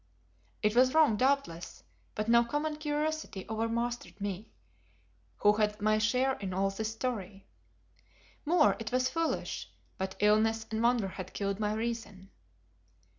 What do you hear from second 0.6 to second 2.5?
It was wrong, doubtless, but no